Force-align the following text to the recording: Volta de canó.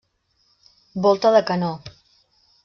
Volta 1.07 1.31
de 1.37 1.43
canó. 1.51 1.71